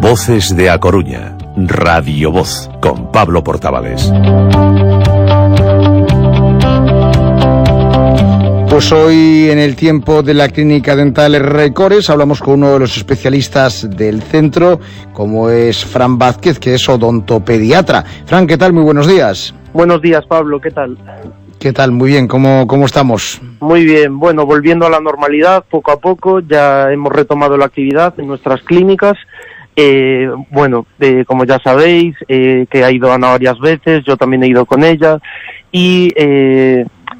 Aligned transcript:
Voces 0.00 0.56
de 0.56 0.70
A 0.70 0.78
Coruña, 0.78 1.36
Radio 1.56 2.32
Voz, 2.32 2.70
con 2.80 3.12
Pablo 3.12 3.44
Portavales. 3.44 4.10
Pues 8.70 8.90
hoy 8.92 9.50
en 9.50 9.58
el 9.58 9.76
tiempo 9.76 10.22
de 10.22 10.32
la 10.32 10.48
clínica 10.48 10.96
dental 10.96 11.38
Recores 11.38 12.08
hablamos 12.08 12.40
con 12.40 12.54
uno 12.54 12.72
de 12.72 12.78
los 12.78 12.96
especialistas 12.96 13.88
del 13.90 14.22
centro, 14.22 14.80
como 15.12 15.50
es 15.50 15.84
Fran 15.84 16.18
Vázquez, 16.18 16.58
que 16.58 16.74
es 16.74 16.88
odontopediatra. 16.88 18.02
Fran, 18.24 18.46
¿qué 18.46 18.56
tal? 18.56 18.72
Muy 18.72 18.84
buenos 18.84 19.06
días. 19.06 19.54
Buenos 19.74 20.00
días, 20.00 20.24
Pablo, 20.26 20.60
¿qué 20.60 20.70
tal? 20.70 20.96
¿Qué 21.58 21.74
tal? 21.74 21.92
Muy 21.92 22.08
bien, 22.08 22.26
¿cómo, 22.26 22.66
cómo 22.66 22.86
estamos? 22.86 23.38
Muy 23.60 23.84
bien, 23.84 24.18
bueno, 24.18 24.46
volviendo 24.46 24.86
a 24.86 24.90
la 24.90 24.98
normalidad 24.98 25.62
poco 25.70 25.92
a 25.92 26.00
poco, 26.00 26.40
ya 26.40 26.90
hemos 26.90 27.12
retomado 27.12 27.58
la 27.58 27.66
actividad 27.66 28.18
en 28.18 28.28
nuestras 28.28 28.62
clínicas. 28.62 29.18
Eh, 29.82 30.28
bueno, 30.50 30.84
eh, 30.98 31.24
como 31.26 31.46
ya 31.46 31.58
sabéis, 31.58 32.14
eh, 32.28 32.66
que 32.70 32.84
ha 32.84 32.90
ido 32.90 33.10
Ana 33.10 33.28
varias 33.28 33.58
veces, 33.58 34.04
yo 34.06 34.14
también 34.14 34.42
he 34.42 34.48
ido 34.48 34.66
con 34.66 34.84
ella. 34.84 35.18
Y 35.72 36.10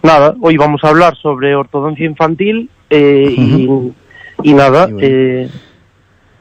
nada, 0.02 0.34
hoy 0.42 0.59
vamos 0.59 0.84
a 0.84 0.88
hablar 0.88 1.16
sobre 1.16 1.54
ortodoncia 1.54 2.04
infantil 2.04 2.68
y, 2.91 3.70
y, 4.42 4.52
nada. 4.52 4.88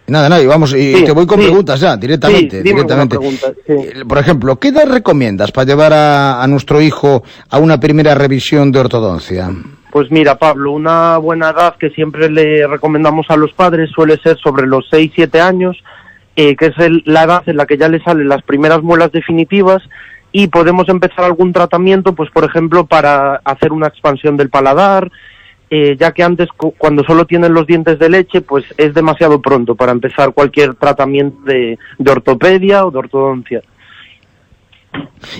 Nada, 0.08 0.28
nada, 0.28 0.42
y 0.42 0.48
vamos, 0.48 0.74
y 0.74 1.06
te 1.06 1.12
voy 1.14 1.26
con 1.26 1.40
preguntas 1.40 1.80
ya, 1.80 1.96
directamente. 1.96 2.64
directamente. 2.64 3.18
Por 4.06 4.18
ejemplo, 4.18 4.58
¿qué 4.58 4.70
edad 4.70 4.88
recomiendas 4.90 5.54
para 5.54 5.68
llevar 5.68 5.94
a, 5.94 6.46
nuestro 6.48 6.82
hijo 6.82 7.24
a 7.50 7.60
una 7.60 7.80
primera 7.80 8.14
revisión 8.14 8.74
de 8.74 8.80
ortodoncia? 8.80 9.52
Pues 9.92 10.12
mira, 10.12 10.38
Pablo, 10.38 10.72
una 10.72 11.18
buena 11.18 11.52
edad 11.52 11.76
que 11.80 11.92
siempre 11.92 12.30
le 12.30 12.68
recomendamos 12.68 13.28
a 13.30 13.38
los 13.38 13.54
padres 13.54 13.90
suele 13.92 14.18
ser 14.18 14.38
sobre 14.38 14.68
los 14.68 14.86
6-7 14.92 15.40
años, 15.40 15.78
eh, 16.42 16.56
que 16.56 16.68
es 16.68 16.74
la 17.04 17.24
edad 17.24 17.44
en 17.48 17.58
la 17.58 17.66
que 17.66 17.78
ya 17.78 17.90
le 17.90 18.02
salen 18.02 18.30
las 18.30 18.44
primeras 18.44 18.82
muelas 18.82 19.12
definitivas 19.12 19.84
y 20.32 20.48
podemos 20.48 20.88
empezar 20.88 21.26
algún 21.26 21.52
tratamiento, 21.52 22.16
pues 22.16 22.32
por 22.32 22.46
ejemplo, 22.46 22.86
para 22.86 23.42
hacer 23.44 23.74
una 23.74 23.88
expansión 23.88 24.38
del 24.38 24.50
paladar, 24.50 25.12
eh, 25.70 25.98
ya 26.00 26.14
que 26.14 26.24
antes 26.24 26.48
cuando 26.78 27.04
solo 27.04 27.26
tienen 27.26 27.54
los 27.54 27.68
dientes 27.68 28.00
de 28.00 28.08
leche, 28.08 28.40
pues 28.40 28.64
es 28.78 28.94
demasiado 28.94 29.42
pronto 29.42 29.76
para 29.76 29.92
empezar 29.92 30.34
cualquier 30.34 30.76
tratamiento 30.76 31.42
de, 31.44 31.78
ortopedia 32.10 32.86
o 32.86 32.92
de 32.92 33.00
ortodoncia. 33.00 33.62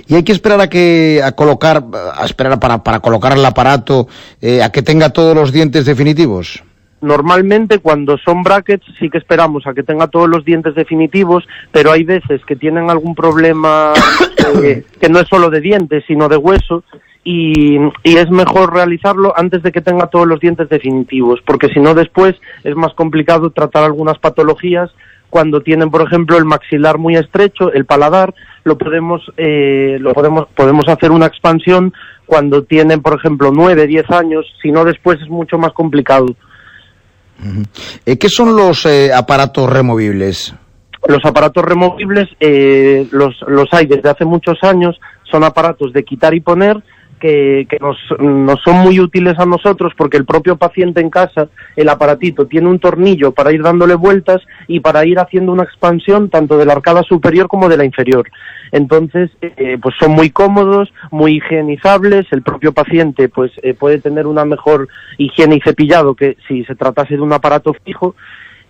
Y 0.06 0.16
hay 0.16 0.24
que 0.24 0.34
esperar 0.34 0.60
a 0.60 0.68
que 0.68 1.22
a 1.24 1.32
colocar, 1.32 1.82
a 2.14 2.26
esperar 2.26 2.60
para, 2.60 2.84
para 2.84 3.00
colocar 3.00 3.38
el 3.38 3.46
aparato, 3.46 4.10
eh, 4.42 4.62
a 4.62 4.70
que 4.70 4.82
tenga 4.82 5.12
todos 5.12 5.34
los 5.34 5.54
dientes 5.54 5.86
definitivos. 5.86 6.62
Normalmente 7.02 7.80
cuando 7.80 8.18
son 8.18 8.44
brackets 8.44 8.86
sí 9.00 9.10
que 9.10 9.18
esperamos 9.18 9.66
a 9.66 9.74
que 9.74 9.84
tenga 9.84 10.08
todos 10.08 10.28
los 10.28 10.44
dientes 10.44 10.76
definitivos, 10.76 11.48
pero 11.72 11.92
hay 11.92 12.04
veces 12.04 12.44
que 12.46 12.56
tienen 12.56 12.90
algún 12.90 13.16
problema 13.16 13.94
eh, 14.64 14.84
que 15.00 15.10
no 15.10 15.20
es 15.20 15.28
solo 15.28 15.50
de 15.50 15.62
dientes, 15.62 16.04
sino 16.08 16.28
de 16.28 16.38
hueso 16.38 16.84
y, 17.24 17.78
es 18.04 18.30
mejor 18.32 18.74
realizarlo 18.74 19.34
antes 19.38 19.62
de 19.64 19.72
que 19.72 19.82
tenga 19.82 20.08
todos 20.08 20.28
los 20.28 20.40
dientes 20.40 20.68
definitivos, 20.70 21.40
porque 21.46 21.70
si 21.70 21.80
no 21.80 21.94
después 21.94 22.36
es 22.64 22.76
más 22.76 22.94
complicado 22.94 23.52
tratar 23.52 23.84
algunas 23.84 24.18
patologías 24.18 24.90
cuando 25.30 25.62
tienen, 25.62 25.92
por 25.92 26.02
ejemplo, 26.02 26.38
el 26.38 26.46
maxilar 26.46 26.98
muy 26.98 27.16
estrecho, 27.16 27.72
el 27.72 27.86
paladar, 27.86 28.34
lo 28.64 28.78
podemos, 28.78 29.32
eh, 29.38 29.98
lo 30.00 30.14
podemos, 30.14 30.48
podemos 30.56 30.88
hacer 30.88 31.12
una 31.12 31.28
expansión 31.28 31.94
cuando 32.26 32.64
tienen, 32.64 33.02
por 33.02 33.18
ejemplo, 33.18 33.52
nueve, 33.54 33.86
diez 33.86 34.10
años, 34.10 34.46
si 34.62 34.72
no 34.72 34.84
después 34.86 35.22
es 35.22 35.30
mucho 35.30 35.60
más 35.60 35.72
complicado. 35.74 36.36
Eh, 38.06 38.18
¿Qué 38.18 38.30
son 38.30 38.56
los 38.56 38.86
eh, 38.86 39.12
aparatos 39.14 39.70
removibles? 39.70 40.54
Los 41.08 41.24
aparatos 41.24 41.64
removibles 41.64 42.28
los, 43.12 43.42
los 43.48 43.74
hay 43.74 43.86
desde 43.86 44.10
hace 44.10 44.26
muchos 44.26 44.58
años, 44.64 45.00
son 45.24 45.44
aparatos 45.44 45.94
de 45.94 46.04
quitar 46.04 46.34
y 46.34 46.42
poner 46.42 46.78
que, 47.20 47.68
nos, 47.80 47.98
son 48.64 48.78
muy 48.78 49.00
útiles 49.00 49.38
a 49.38 49.46
nosotros 49.46 49.94
porque 49.98 50.18
el 50.18 50.26
propio 50.26 50.58
paciente 50.58 51.02
en 51.02 51.10
casa, 51.10 51.50
el 51.76 51.90
aparatito, 51.90 52.48
tiene 52.48 52.70
un 52.70 52.80
tornillo 52.80 53.32
para 53.32 53.52
ir 53.52 53.62
dándole 53.62 53.96
vueltas 53.96 54.42
y 54.68 54.80
para 54.80 55.06
ir 55.06 55.20
haciendo 55.20 55.52
una 55.52 55.64
expansión 55.64 56.30
tanto 56.30 56.58
de 56.58 56.66
la 56.66 56.74
arcada 56.74 57.04
superior 57.04 57.48
como 57.48 57.70
de 57.70 57.78
la 57.78 57.86
inferior. 57.86 58.30
Entonces, 58.72 59.30
eh, 59.42 59.78
pues 59.82 59.96
son 60.00 60.12
muy 60.12 60.30
cómodos, 60.30 60.92
muy 61.12 61.38
higienizables, 61.38 62.28
el 62.32 62.42
propio 62.42 62.72
paciente 62.72 63.30
pues 63.30 63.52
eh, 63.64 63.74
puede 63.74 64.00
tener 64.00 64.28
una 64.28 64.46
mejor 64.46 64.88
higiene 65.18 65.58
y 65.58 65.62
cepillado 65.62 66.16
que 66.16 66.38
si 66.48 66.64
se 66.66 66.76
tratase 66.76 67.16
de 67.16 67.22
un 67.22 67.34
aparato 67.34 67.74
fijo 67.86 68.16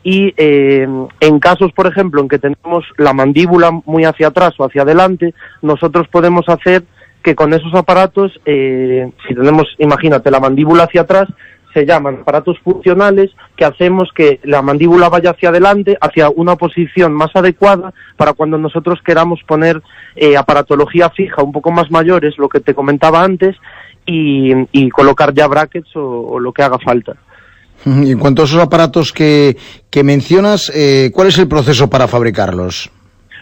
y 0.03 0.33
eh, 0.37 0.87
en 1.19 1.39
casos, 1.39 1.73
por 1.73 1.87
ejemplo, 1.87 2.21
en 2.21 2.29
que 2.29 2.39
tenemos 2.39 2.85
la 2.97 3.13
mandíbula 3.13 3.71
muy 3.85 4.05
hacia 4.05 4.27
atrás 4.27 4.53
o 4.57 4.65
hacia 4.65 4.83
adelante, 4.83 5.33
nosotros 5.61 6.07
podemos 6.07 6.47
hacer 6.47 6.83
que 7.23 7.35
con 7.35 7.53
esos 7.53 7.73
aparatos, 7.73 8.39
eh, 8.45 9.11
si 9.27 9.35
tenemos, 9.35 9.67
imagínate, 9.77 10.31
la 10.31 10.39
mandíbula 10.39 10.83
hacia 10.83 11.01
atrás, 11.01 11.27
se 11.73 11.85
llaman 11.85 12.19
aparatos 12.21 12.57
funcionales 12.63 13.31
que 13.55 13.65
hacemos 13.65 14.09
que 14.15 14.39
la 14.43 14.61
mandíbula 14.61 15.09
vaya 15.09 15.31
hacia 15.31 15.49
adelante, 15.49 15.97
hacia 16.01 16.29
una 16.29 16.55
posición 16.55 17.13
más 17.13 17.29
adecuada 17.35 17.93
para 18.17 18.33
cuando 18.33 18.57
nosotros 18.57 18.99
queramos 19.05 19.41
poner 19.47 19.81
eh, 20.15 20.35
aparatología 20.35 21.09
fija 21.11 21.43
un 21.43 21.51
poco 21.51 21.71
más 21.71 21.91
mayores, 21.91 22.37
lo 22.37 22.49
que 22.49 22.59
te 22.59 22.73
comentaba 22.73 23.23
antes, 23.23 23.55
y, 24.05 24.89
colocar 24.89 25.35
ya 25.35 25.47
brackets 25.47 25.95
o, 25.95 26.39
lo 26.39 26.51
que 26.51 26.63
haga 26.63 26.79
falta. 26.79 27.15
Y 27.85 28.11
en 28.11 28.17
cuanto 28.17 28.41
a 28.41 28.45
esos 28.45 28.59
aparatos 28.59 29.13
que, 29.13 29.55
que 29.91 30.03
mencionas, 30.03 30.71
eh, 30.73 31.11
¿cuál 31.13 31.27
es 31.27 31.37
el 31.37 31.47
proceso 31.47 31.89
para 31.89 32.07
fabricarlos? 32.07 32.89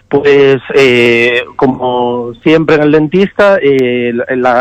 Pues 0.09 0.61
eh, 0.73 1.43
como 1.57 2.33
siempre 2.41 2.75
en 2.75 2.83
el 2.83 2.91
dentista 2.93 3.59
eh, 3.61 4.13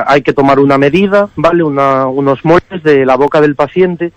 hay 0.07 0.23
que 0.23 0.33
tomar 0.33 0.59
una 0.59 0.77
medida, 0.77 1.29
¿vale? 1.37 1.63
unos 1.63 2.45
moldes 2.45 2.83
de 2.83 3.07
la 3.07 3.17
boca 3.17 3.41
del 3.41 3.55
paciente, 3.55 4.13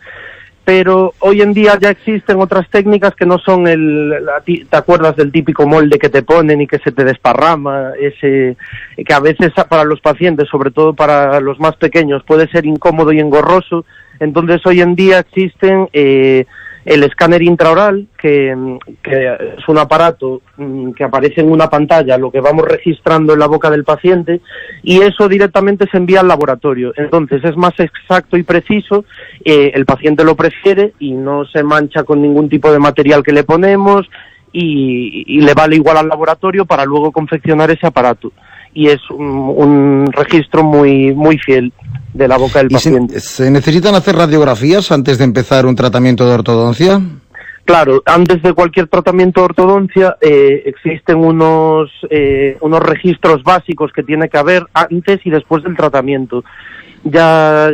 pero 0.70 1.16
hoy 1.18 1.42
en 1.42 1.52
día 1.54 1.80
ya 1.82 1.90
existen 1.90 2.40
otras 2.40 2.70
técnicas 2.70 3.16
que 3.16 3.26
no 3.26 3.40
son 3.40 3.68
el, 3.68 4.14
¿te 4.46 4.78
acuerdas 4.78 5.16
del 5.16 5.32
típico 5.32 5.66
molde 5.66 5.98
que 5.98 6.10
te 6.10 6.22
ponen 6.22 6.62
y 6.62 6.68
que 6.68 6.78
se 6.78 6.92
te 6.92 7.04
desparrama? 7.04 7.94
Ese, 8.00 8.56
que 9.04 9.14
a 9.14 9.20
veces 9.20 9.52
para 9.68 9.84
los 9.84 10.00
pacientes, 10.00 10.48
sobre 10.48 10.70
todo 10.70 10.94
para 10.94 11.40
los 11.40 11.60
más 11.60 11.76
pequeños, 11.78 12.24
puede 12.24 12.48
ser 12.50 12.68
incómodo 12.68 13.12
y 13.12 13.20
engorroso. 13.20 13.84
Entonces 14.20 14.64
hoy 14.64 14.82
en 14.82 14.94
día 14.94 15.18
existen 15.18 15.90
eh, 15.92 16.46
el 16.90 17.04
escáner 17.04 17.44
intraoral, 17.44 18.08
que, 18.20 18.50
es 18.50 19.68
un 19.68 19.78
aparato 19.78 20.42
mm, 20.58 20.94
que 20.94 21.04
aparece 21.04 21.42
en 21.42 21.52
una 21.52 21.70
pantalla, 21.70 22.18
lo 22.18 22.32
que 22.32 22.42
vamos 22.42 22.68
registrando 22.68 23.34
en 23.34 23.40
la 23.40 23.46
boca 23.46 23.70
del 23.70 23.84
paciente, 23.84 24.42
y 24.82 25.00
eso 25.02 25.30
directamente 25.30 25.86
se 25.92 25.98
envía 25.98 26.22
al 26.22 26.28
laboratorio. 26.28 26.92
Entonces 26.98 27.44
es 27.44 27.56
más 27.56 27.80
exacto 27.80 28.38
y 28.38 28.44
preciso, 28.44 29.06
eh, 29.46 29.72
el 29.76 29.86
paciente 29.86 30.24
lo 30.24 30.36
prefiere 30.36 30.94
y 30.98 31.12
no 31.12 31.46
se 31.46 31.62
mancha 31.62 32.04
con 32.04 32.24
ningún 32.24 32.50
tipo 32.50 32.72
de 32.72 32.80
material 32.80 33.22
que 33.22 33.34
le 33.34 33.44
ponemos 33.44 34.10
y, 34.52 35.40
le 35.42 35.54
vale 35.54 35.76
igual 35.76 35.98
al 35.98 36.08
laboratorio 36.08 36.66
para 36.66 36.86
luego 36.86 37.12
confeccionar 37.12 37.70
ese 37.70 37.86
aparato. 37.86 38.32
Y 38.74 38.88
es 38.88 39.00
un, 39.10 40.10
registro 40.12 40.64
muy, 40.64 41.14
muy 41.14 41.38
fiel 41.38 41.74
de 42.14 42.28
la 42.28 42.38
boca 42.38 42.60
del 42.60 42.70
paciente. 42.70 43.20
Se, 43.20 43.50
necesitan 43.50 43.96
hacer 43.96 44.16
radiografías 44.16 44.92
antes 44.92 45.18
de 45.18 45.24
empezar 45.24 45.66
un 45.66 45.76
tratamiento 45.76 46.28
de 46.28 46.34
ortodoncia? 46.34 47.02
Claro, 47.66 48.02
antes 48.06 48.42
de 48.42 48.54
cualquier 48.54 48.88
tratamiento 48.88 49.42
de 49.42 49.46
ortodoncia 49.46 50.18
eh, 50.22 50.64
existen 50.66 51.18
unos, 51.18 51.92
eh, 52.10 52.58
unos 52.62 52.80
registros 52.80 53.44
básicos 53.44 53.92
que 53.94 54.02
tiene 54.02 54.28
que 54.28 54.40
haber 54.40 54.66
antes 54.74 55.20
y 55.24 55.30
después 55.30 55.64
del 55.64 55.76
tratamiento. 55.76 56.44
Ya, 57.04 57.70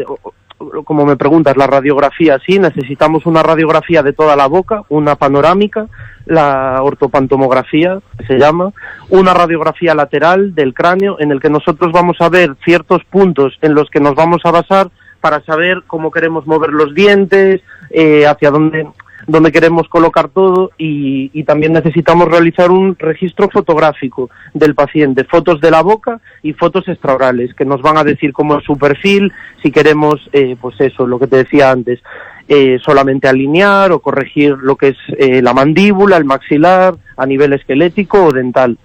como 0.83 1.05
me 1.05 1.15
preguntas, 1.15 1.57
la 1.57 1.67
radiografía, 1.67 2.39
sí, 2.45 2.59
necesitamos 2.59 3.25
una 3.25 3.43
radiografía 3.43 4.03
de 4.03 4.13
toda 4.13 4.35
la 4.35 4.47
boca, 4.47 4.83
una 4.89 5.15
panorámica, 5.15 5.87
la 6.25 6.79
ortopantomografía, 6.81 7.99
que 8.17 8.25
se 8.25 8.37
llama, 8.37 8.71
una 9.09 9.33
radiografía 9.33 9.93
lateral 9.93 10.55
del 10.55 10.73
cráneo 10.73 11.17
en 11.19 11.31
el 11.31 11.39
que 11.39 11.49
nosotros 11.49 11.91
vamos 11.91 12.17
a 12.19 12.29
ver 12.29 12.55
ciertos 12.63 13.03
puntos 13.05 13.57
en 13.61 13.73
los 13.73 13.89
que 13.89 13.99
nos 13.99 14.15
vamos 14.15 14.41
a 14.45 14.51
basar 14.51 14.89
para 15.21 15.41
saber 15.41 15.83
cómo 15.87 16.11
queremos 16.11 16.45
mover 16.45 16.69
los 16.69 16.93
dientes, 16.93 17.61
eh, 17.89 18.27
hacia 18.27 18.51
dónde, 18.51 18.87
dónde 19.27 19.51
queremos 19.51 19.87
colocar 19.87 20.29
todo 20.29 20.71
y, 20.77 21.31
y, 21.33 21.43
también 21.43 21.73
necesitamos 21.73 22.27
realizar 22.27 22.71
un 22.71 22.95
registro 22.97 23.49
fotográfico 23.49 24.29
del 24.53 24.75
paciente, 24.75 25.23
fotos 25.23 25.59
de 25.61 25.71
la 25.71 25.81
boca 25.81 26.19
y 26.43 26.53
fotos 26.53 26.87
extraorales 26.87 27.53
que 27.53 27.65
nos 27.65 27.81
van 27.81 27.97
a 27.97 28.03
decir 28.03 28.33
cómo 28.33 28.57
es 28.57 28.65
su 28.65 28.77
perfil, 28.77 29.31
si 29.61 29.71
queremos, 29.71 30.15
eh, 30.33 30.55
pues 30.59 30.79
eso, 30.79 31.07
lo 31.07 31.19
que 31.19 31.27
te 31.27 31.37
decía 31.37 31.71
antes, 31.71 31.99
eh, 32.47 32.77
solamente 32.83 33.27
alinear 33.27 33.91
o 33.91 33.99
corregir 33.99 34.55
lo 34.61 34.75
que 34.75 34.89
es 34.89 34.97
eh, 35.17 35.41
la 35.41 35.53
mandíbula, 35.53 36.17
el 36.17 36.25
maxilar, 36.25 36.95
a 37.17 37.25
nivel 37.25 37.53
esquelético 37.53 38.25
o 38.25 38.31
dental. 38.31 38.77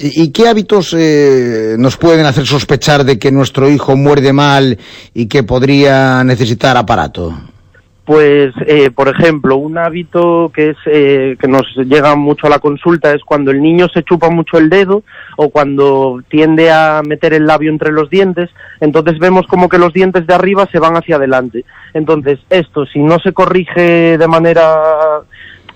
¿Y 0.00 0.32
qué 0.32 0.48
hábitos 0.48 0.94
eh, 0.96 1.76
nos 1.78 1.96
pueden 1.96 2.26
hacer 2.26 2.46
sospechar 2.46 3.04
de 3.04 3.18
que 3.18 3.30
nuestro 3.30 3.68
hijo 3.68 3.96
muerde 3.96 4.32
mal 4.32 4.78
y 5.14 5.26
que 5.26 5.42
podría 5.42 6.24
necesitar 6.24 6.76
aparato? 6.76 7.34
Pues, 8.08 8.54
eh, 8.66 8.90
por 8.90 9.08
ejemplo, 9.08 9.56
un 9.56 9.76
hábito 9.76 10.50
que 10.54 10.70
es 10.70 10.78
eh, 10.86 11.36
que 11.38 11.46
nos 11.46 11.66
llega 11.76 12.16
mucho 12.16 12.46
a 12.46 12.50
la 12.50 12.58
consulta 12.58 13.12
es 13.12 13.22
cuando 13.22 13.50
el 13.50 13.60
niño 13.60 13.86
se 13.92 14.02
chupa 14.02 14.30
mucho 14.30 14.56
el 14.56 14.70
dedo 14.70 15.02
o 15.36 15.50
cuando 15.50 16.22
tiende 16.26 16.70
a 16.70 17.02
meter 17.06 17.34
el 17.34 17.46
labio 17.46 17.70
entre 17.70 17.92
los 17.92 18.08
dientes, 18.08 18.48
entonces 18.80 19.18
vemos 19.18 19.46
como 19.46 19.68
que 19.68 19.76
los 19.76 19.92
dientes 19.92 20.26
de 20.26 20.32
arriba 20.32 20.66
se 20.72 20.78
van 20.78 20.96
hacia 20.96 21.16
adelante. 21.16 21.66
Entonces, 21.92 22.38
esto, 22.48 22.86
si 22.86 22.98
no 22.98 23.18
se 23.18 23.34
corrige 23.34 24.16
de 24.16 24.26
manera 24.26 24.80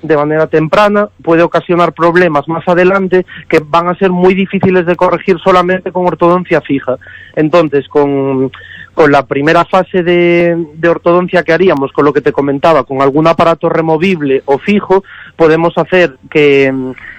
de 0.02 0.16
manera 0.16 0.46
temprana 0.46 1.08
puede 1.22 1.42
ocasionar 1.42 1.92
problemas 1.92 2.48
más 2.48 2.66
adelante 2.66 3.24
que 3.48 3.60
van 3.64 3.88
a 3.88 3.94
ser 3.94 4.10
muy 4.10 4.34
difíciles 4.34 4.84
de 4.84 4.96
corregir 4.96 5.38
solamente 5.42 5.92
con 5.92 6.06
ortodoncia 6.06 6.60
fija. 6.60 6.96
Entonces, 7.34 7.88
con, 7.88 8.50
con 8.94 9.12
la 9.12 9.26
primera 9.26 9.64
fase 9.64 10.02
de, 10.02 10.66
de, 10.74 10.88
ortodoncia 10.88 11.42
que 11.42 11.52
haríamos, 11.52 11.92
con 11.92 12.04
lo 12.04 12.12
que 12.12 12.20
te 12.20 12.32
comentaba, 12.32 12.84
con 12.84 13.00
algún 13.00 13.26
aparato 13.26 13.68
removible 13.68 14.42
o 14.44 14.58
fijo, 14.58 15.04
podemos 15.36 15.76
hacer 15.78 16.16
que, 16.30 16.72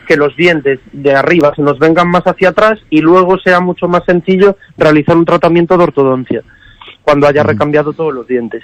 que 0.08 0.18
los 0.18 0.36
dientes 0.36 0.80
de 0.92 1.16
arriba 1.16 1.54
se 1.56 1.62
nos 1.62 1.80
vengan 1.80 2.10
más 2.10 2.24
hacia 2.26 2.50
atrás 2.50 2.80
y 2.90 3.02
luego 3.02 3.40
sea 3.40 3.60
mucho 3.60 3.88
más 3.88 4.04
sencillo 4.06 4.58
realizar 4.78 5.18
un 5.18 5.26
tratamiento 5.26 5.78
de 5.78 5.84
ortodoncia 5.84 6.44
cuando 7.02 7.28
haya 7.28 7.44
recambiado 7.44 7.94
todos 7.94 8.14
los 8.14 8.28
dientes. 8.28 8.64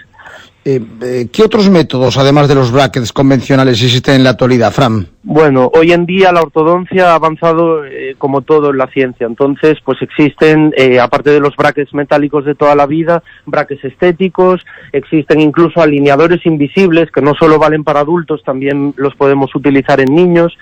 Eh, 0.72 0.80
eh, 1.02 1.28
¿Qué 1.34 1.42
otros 1.42 1.68
métodos, 1.68 2.16
además 2.20 2.48
de 2.48 2.54
los 2.54 2.72
brackets 2.72 3.12
convencionales, 3.12 3.82
existen 3.82 4.18
en 4.18 4.24
la 4.24 4.30
actualidad, 4.32 4.72
Fran? 4.72 5.08
Bueno, 5.24 5.72
hoy 5.74 5.94
en 5.94 6.06
día 6.06 6.32
la 6.32 6.42
ortodoncia 6.42 7.12
ha 7.12 7.16
avanzado 7.16 7.84
eh, 7.86 8.14
como 8.20 8.42
todo 8.42 8.70
en 8.70 8.78
la 8.78 8.86
ciencia. 8.88 9.26
Entonces, 9.26 9.80
pues 9.84 10.00
existen, 10.02 10.72
eh, 10.78 11.00
aparte 11.00 11.32
de 11.32 11.40
los 11.40 11.56
brackets 11.56 11.94
metálicos 11.96 12.46
de 12.46 12.54
toda 12.54 12.76
la 12.76 12.86
vida, 12.86 13.24
brackets 13.48 13.84
estéticos, 13.84 14.64
existen 14.94 15.42
incluso 15.42 15.82
alineadores 15.82 16.46
invisibles 16.46 17.10
que 17.12 17.22
no 17.22 17.34
solo 17.34 17.58
valen 17.58 17.84
para 17.84 18.02
adultos, 18.02 18.44
también 18.44 18.94
los 18.96 19.16
podemos 19.16 19.54
utilizar 19.56 20.00
en 20.00 20.14
niños. 20.14 20.56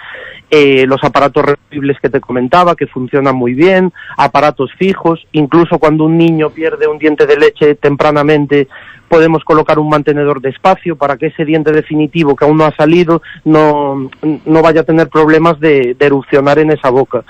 Eh, 0.49 0.85
los 0.87 1.03
aparatos 1.03 1.43
removibles 1.43 1.99
que 2.01 2.09
te 2.09 2.21
comentaba, 2.21 2.77
que 2.77 2.87
funcionan 2.87 3.35
muy 3.35 3.53
bien, 3.53 3.91
aparatos 4.15 4.71
fijos, 4.79 5.27
incluso 5.33 5.77
cuando 5.77 6.05
un 6.05 6.17
niño 6.17 6.51
pierde 6.51 6.87
un 6.87 6.97
diente 6.97 7.25
de 7.25 7.35
leche 7.35 7.75
tempranamente, 7.75 8.69
podemos 9.09 9.43
colocar 9.43 9.79
un 9.79 9.89
mantenedor 9.89 10.41
de 10.41 10.49
espacio 10.49 10.95
para 10.95 11.17
que 11.17 11.27
ese 11.27 11.45
diente 11.45 11.71
definitivo 11.71 12.35
que 12.35 12.45
aún 12.45 12.57
no 12.57 12.65
ha 12.65 12.75
salido 12.75 13.21
no, 13.45 14.09
no 14.45 14.61
vaya 14.61 14.81
a 14.81 14.85
tener 14.85 15.09
problemas 15.09 15.59
de, 15.59 15.95
de 15.97 16.05
erupcionar 16.05 16.59
en 16.59 16.71
esa 16.71 16.89
boca. 16.89 17.23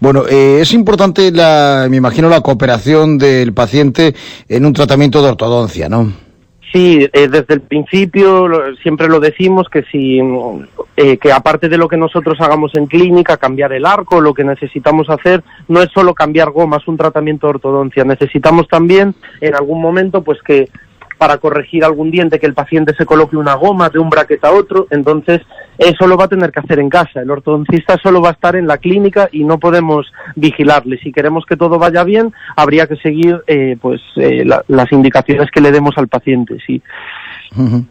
Bueno, 0.00 0.24
eh, 0.28 0.58
es 0.60 0.72
importante, 0.72 1.30
la, 1.32 1.86
me 1.88 1.96
imagino, 1.96 2.28
la 2.28 2.40
cooperación 2.40 3.18
del 3.18 3.54
paciente 3.54 4.14
en 4.48 4.66
un 4.66 4.72
tratamiento 4.72 5.22
de 5.22 5.30
ortodoncia, 5.30 5.88
¿no? 5.88 6.12
Sí, 6.72 7.08
eh, 7.12 7.28
desde 7.28 7.54
el 7.54 7.62
principio 7.62 8.48
siempre 8.80 9.08
lo 9.08 9.18
decimos 9.18 9.68
que 9.68 9.82
si 9.90 10.20
eh, 10.96 11.18
que 11.18 11.32
aparte 11.32 11.68
de 11.68 11.76
lo 11.76 11.88
que 11.88 11.96
nosotros 11.96 12.40
hagamos 12.40 12.72
en 12.76 12.86
clínica, 12.86 13.38
cambiar 13.38 13.72
el 13.72 13.84
arco, 13.84 14.20
lo 14.20 14.34
que 14.34 14.44
necesitamos 14.44 15.10
hacer 15.10 15.42
no 15.66 15.82
es 15.82 15.90
solo 15.90 16.14
cambiar 16.14 16.50
gomas, 16.50 16.86
un 16.86 16.96
tratamiento 16.96 17.48
de 17.48 17.54
ortodoncia, 17.54 18.04
necesitamos 18.04 18.68
también 18.68 19.14
en 19.40 19.54
algún 19.56 19.82
momento 19.82 20.22
pues 20.22 20.40
que 20.42 20.68
para 21.18 21.38
corregir 21.38 21.84
algún 21.84 22.10
diente 22.10 22.38
que 22.38 22.46
el 22.46 22.54
paciente 22.54 22.94
se 22.96 23.04
coloque 23.04 23.36
una 23.36 23.54
goma 23.54 23.90
de 23.90 23.98
un 23.98 24.08
bracket 24.08 24.44
a 24.44 24.52
otro, 24.52 24.86
entonces 24.90 25.42
eso 25.80 26.06
lo 26.06 26.18
va 26.18 26.26
a 26.26 26.28
tener 26.28 26.52
que 26.52 26.60
hacer 26.60 26.78
en 26.78 26.90
casa. 26.90 27.22
El 27.22 27.30
ortodoncista 27.30 27.96
solo 28.02 28.20
va 28.20 28.28
a 28.28 28.32
estar 28.32 28.54
en 28.54 28.66
la 28.66 28.76
clínica 28.76 29.30
y 29.32 29.44
no 29.44 29.58
podemos 29.58 30.12
vigilarle. 30.36 30.98
Si 31.02 31.10
queremos 31.10 31.46
que 31.46 31.56
todo 31.56 31.78
vaya 31.78 32.04
bien, 32.04 32.34
habría 32.54 32.86
que 32.86 32.96
seguir 32.96 33.42
eh, 33.46 33.78
pues 33.80 34.02
eh, 34.16 34.44
la, 34.44 34.62
las 34.68 34.92
indicaciones 34.92 35.48
que 35.50 35.62
le 35.62 35.72
demos 35.72 35.94
al 35.96 36.08
paciente, 36.08 36.58
sí. 36.66 36.82
Uh 37.56 37.62
-huh. 37.62 37.84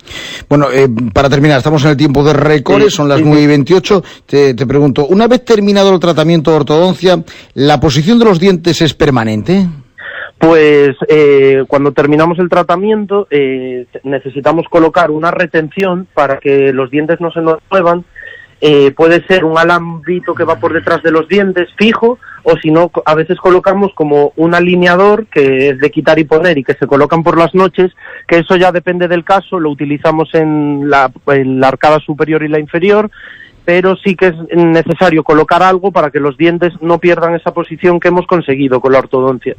Bueno, 0.48 0.68
eh, 0.72 0.88
para 1.12 1.30
terminar, 1.30 1.58
estamos 1.58 1.84
en 1.84 1.90
el 1.90 1.98
tiempo 1.98 2.24
de 2.24 2.34
récords, 2.34 2.86
sí, 2.86 2.92
son 2.92 3.10
las 3.10 3.18
sí, 3.18 3.24
9 3.26 3.42
y 3.42 3.48
28. 3.48 4.04
Te, 4.28 4.54
te 4.54 4.68
pregunto, 4.68 5.08
una 5.08 5.28
vez 5.28 5.44
terminado 5.44 5.92
el 5.92 6.00
tratamiento 6.00 6.52
de 6.52 6.58
ortodoncia, 6.58 7.24
¿la 7.56 7.80
posición 7.80 8.20
de 8.20 8.26
los 8.26 8.40
dientes 8.40 8.84
es 8.84 8.94
permanente? 8.94 9.68
Pues 10.40 10.96
eh, 11.10 11.66
cuando 11.68 11.92
terminamos 11.92 12.40
el 12.40 12.48
tratamiento 12.48 13.28
eh, 13.30 13.86
necesitamos 14.04 14.68
colocar 14.70 15.12
una 15.12 15.32
retención 15.32 16.08
para 16.14 16.38
que 16.38 16.72
los 16.72 16.90
dientes 16.90 17.20
no 17.20 17.30
se 17.32 17.42
nos 17.42 17.60
muevan. 17.70 18.06
Eh, 18.62 18.92
puede 18.92 19.26
ser 19.28 19.46
un 19.46 19.58
alambrito 19.58 20.36
que 20.36 20.44
va 20.44 20.60
por 20.60 20.74
detrás 20.74 21.02
de 21.04 21.12
los 21.12 21.28
dientes 21.30 21.70
fijo 21.78 22.20
o 22.44 22.58
si 22.58 22.72
no 22.72 22.92
a 23.06 23.16
veces 23.16 23.38
colocamos 23.38 23.94
como 23.94 24.34
un 24.36 24.54
alineador 24.54 25.28
que 25.28 25.70
es 25.70 25.80
de 25.80 25.92
quitar 25.92 26.20
y 26.20 26.26
poner 26.26 26.58
y 26.58 26.64
que 26.66 26.74
se 26.74 26.88
colocan 26.88 27.24
por 27.24 27.38
las 27.38 27.56
noches 27.56 27.94
que 28.28 28.40
eso 28.40 28.58
ya 28.58 28.74
depende 28.74 29.08
del 29.08 29.24
caso 29.24 29.62
lo 29.62 29.70
utilizamos 29.70 30.36
en 30.36 30.90
la 30.90 31.10
arcada 31.64 32.00
superior 32.00 32.44
y 32.44 32.50
la 32.50 32.60
inferior 32.60 33.10
pero 33.70 33.96
sí 33.96 34.16
que 34.16 34.26
es 34.26 34.36
necesario 34.52 35.24
colocar 35.24 35.62
algo 35.62 35.92
para 35.92 36.10
que 36.10 36.20
los 36.20 36.36
dientes 36.36 36.74
no 36.82 36.98
pierdan 36.98 37.36
esa 37.36 37.54
posición 37.54 38.00
que 38.00 38.08
hemos 38.08 38.26
conseguido 38.26 38.82
con 38.82 38.94
la 38.94 38.98
ortodoncia. 38.98 39.56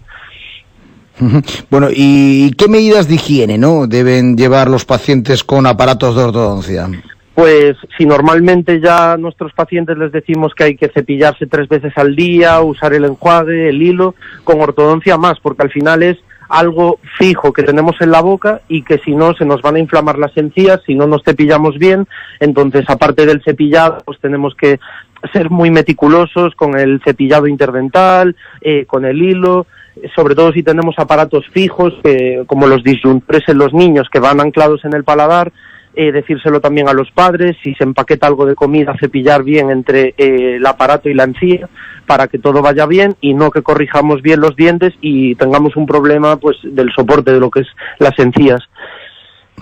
Bueno, 1.71 1.89
¿y 1.91 2.53
qué 2.53 2.69
medidas 2.69 3.09
de 3.09 3.17
higiene 3.17 3.59
no 3.59 3.87
deben 3.87 4.37
llevar 4.37 4.69
los 4.69 4.85
pacientes 4.85 5.45
con 5.45 5.67
aparatos 5.67 6.17
de 6.17 6.23
ortodoncia? 6.23 6.89
Pues 7.35 7.77
si 7.97 8.07
normalmente 8.07 8.81
ya 8.81 9.13
a 9.13 9.17
nuestros 9.17 9.53
pacientes 9.53 9.97
les 9.97 10.13
decimos 10.13 10.55
que 10.55 10.65
hay 10.65 10.77
que 10.77 10.89
cepillarse 10.89 11.47
tres 11.47 11.69
veces 11.69 11.93
al 11.97 12.17
día, 12.17 12.61
usar 12.61 12.93
el 12.93 13.05
enjuague, 13.05 13.69
el 13.69 13.81
hilo, 13.81 14.15
con 14.45 14.61
ortodoncia 14.61 15.17
más, 15.17 15.39
porque 15.41 15.63
al 15.63 15.71
final 15.71 16.03
es 16.03 16.19
algo 16.51 16.99
fijo 17.17 17.53
que 17.53 17.63
tenemos 17.63 17.95
en 18.01 18.11
la 18.11 18.21
boca 18.21 18.61
y 18.69 18.83
que 18.83 18.99
si 18.99 19.15
no 19.15 19.35
se 19.35 19.45
nos 19.45 19.63
van 19.63 19.77
a 19.77 19.79
inflamar 19.79 20.19
las 20.19 20.37
encías, 20.37 20.83
si 20.85 20.97
no 20.97 21.07
nos 21.07 21.23
cepillamos 21.23 21.79
bien, 21.79 22.09
entonces 22.41 22.85
aparte 22.89 23.25
del 23.25 23.43
cepillado 23.43 23.99
pues 24.05 24.19
tenemos 24.21 24.55
que 24.57 24.81
ser 25.33 25.49
muy 25.49 25.71
meticulosos 25.71 26.55
con 26.57 26.77
el 26.79 27.01
cepillado 27.05 27.47
interdental, 27.47 28.35
eh, 28.63 28.85
con 28.87 29.05
el 29.05 29.23
hilo, 29.23 29.67
sobre 30.15 30.35
todo 30.35 30.53
si 30.53 30.63
tenemos 30.63 30.95
aparatos 30.99 31.47
fijos, 31.53 31.95
como 32.47 32.67
los 32.67 32.83
disyuntores 32.83 33.43
en 33.49 33.59
los 33.59 33.73
niños 33.73 34.09
que 34.11 34.21
van 34.21 34.41
anclados 34.41 34.85
en 34.85 34.95
el 34.95 35.05
paladar, 35.05 35.53
eh, 35.93 36.13
decírselo 36.13 36.61
también 36.61 36.89
a 36.89 36.93
los 36.93 37.11
padres, 37.11 37.57
si 37.65 37.75
se 37.75 37.83
empaqueta 37.83 38.29
algo 38.29 38.47
de 38.47 38.55
comida, 38.55 38.95
cepillar 39.01 39.43
bien 39.43 39.71
entre 39.71 40.15
eh, 40.17 40.57
el 40.57 40.65
aparato 40.65 41.09
y 41.09 41.15
la 41.15 41.25
encía 41.25 41.69
para 42.07 42.29
que 42.29 42.39
todo 42.39 42.63
vaya 42.63 42.87
bien 42.87 43.17
y 43.21 43.35
no 43.35 43.51
que 43.51 43.63
corrijamos 43.63 44.23
bien 44.23 44.41
los 44.41 44.55
dientes 44.55 44.93
y 45.01 45.35
tengamos 45.35 45.75
un 45.75 45.87
problema 45.87 46.37
pues 46.37 46.59
del 46.63 46.93
soporte 46.93 47.33
de 47.33 47.41
lo 47.41 47.51
que 47.51 47.61
es 47.61 47.67
las 47.99 48.17
encías. 48.21 48.61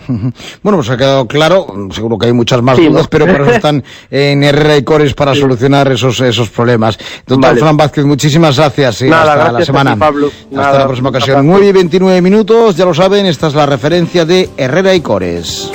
Bueno, 0.62 0.78
pues 0.78 0.90
ha 0.90 0.96
quedado 0.96 1.26
claro, 1.26 1.66
seguro 1.90 2.18
que 2.18 2.26
hay 2.26 2.32
muchas 2.32 2.62
más 2.62 2.76
sí, 2.76 2.86
dudas, 2.86 3.04
¿no? 3.04 3.08
pero 3.10 3.26
para 3.26 3.44
eso 3.44 3.52
están 3.52 3.84
en 4.10 4.42
Herrera 4.42 4.76
y 4.76 4.82
Cores 4.82 5.14
para 5.14 5.34
sí. 5.34 5.40
solucionar 5.40 5.90
esos, 5.90 6.20
esos 6.20 6.48
problemas. 6.50 6.98
Doctor 7.26 7.50
vale. 7.50 7.60
Fran 7.60 7.76
Vázquez, 7.76 8.04
muchísimas 8.04 8.56
gracias. 8.56 9.02
Nada, 9.02 9.32
hasta 9.32 9.34
gracias 9.36 9.60
la 9.60 9.64
semana. 9.64 9.94
Ti, 9.94 10.00
Pablo. 10.00 10.30
Hasta 10.56 10.78
la 10.78 10.84
próxima 10.86 11.08
ocasión. 11.10 11.46
9 11.46 11.66
y 11.66 11.72
29 11.72 12.22
minutos, 12.22 12.76
ya 12.76 12.84
lo 12.84 12.94
saben, 12.94 13.26
esta 13.26 13.48
es 13.48 13.54
la 13.54 13.66
referencia 13.66 14.24
de 14.24 14.50
Herrera 14.56 14.94
y 14.94 15.00
Cores. 15.00 15.70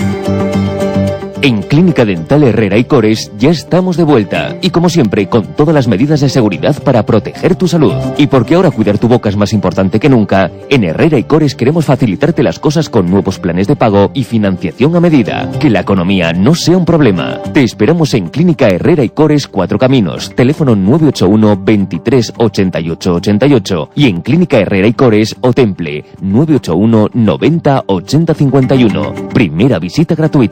En 1.43 1.61
Clínica 1.61 2.05
Dental 2.05 2.41
Herrera 2.41 2.77
y 2.77 2.85
Cores 2.85 3.29
ya 3.37 3.49
estamos 3.49 3.97
de 3.97 4.05
vuelta 4.05 4.55
y 4.61 4.69
como 4.69 4.87
siempre 4.87 5.27
con 5.27 5.45
todas 5.57 5.75
las 5.75 5.89
medidas 5.89 6.21
de 6.21 6.29
seguridad 6.29 6.81
para 6.81 7.05
proteger 7.05 7.57
tu 7.57 7.67
salud. 7.67 7.91
Y 8.17 8.27
porque 8.27 8.55
ahora 8.55 8.71
cuidar 8.71 8.97
tu 8.97 9.09
boca 9.09 9.27
es 9.27 9.35
más 9.35 9.51
importante 9.51 9.99
que 9.99 10.07
nunca, 10.07 10.49
en 10.69 10.85
Herrera 10.85 11.17
y 11.17 11.25
Cores 11.25 11.53
queremos 11.53 11.83
facilitarte 11.83 12.43
las 12.43 12.59
cosas 12.59 12.87
con 12.87 13.11
nuevos 13.11 13.39
planes 13.39 13.67
de 13.67 13.75
pago 13.75 14.09
y 14.13 14.23
financiación 14.23 14.95
a 14.95 15.01
medida. 15.01 15.51
Que 15.59 15.69
la 15.69 15.81
economía 15.81 16.31
no 16.31 16.55
sea 16.55 16.77
un 16.77 16.85
problema. 16.85 17.41
Te 17.53 17.61
esperamos 17.61 18.13
en 18.13 18.29
Clínica 18.29 18.69
Herrera 18.69 19.03
y 19.03 19.09
Cores 19.09 19.49
Cuatro 19.49 19.77
Caminos, 19.77 20.33
teléfono 20.33 20.77
981 20.77 21.61
23 21.61 22.33
88 22.37 23.15
88 23.15 23.89
y 23.95 24.07
en 24.07 24.21
Clínica 24.21 24.59
Herrera 24.59 24.87
y 24.87 24.93
Cores 24.93 25.35
o 25.41 25.51
Temple 25.51 26.05
981 26.21 27.09
90 27.13 27.83
80 27.85 28.33
51. 28.33 29.13
Primera 29.33 29.77
visita 29.77 30.15
gratuita. 30.15 30.41